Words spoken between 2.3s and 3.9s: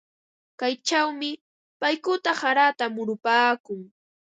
harata murupaakun.